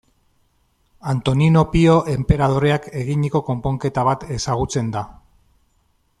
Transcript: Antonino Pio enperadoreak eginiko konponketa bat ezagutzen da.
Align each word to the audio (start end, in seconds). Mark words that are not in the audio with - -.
Antonino 1.11 1.61
Pio 1.75 1.97
enperadoreak 2.13 2.89
eginiko 3.03 3.43
konponketa 3.51 4.07
bat 4.09 4.27
ezagutzen 4.39 4.91
da. 4.99 5.07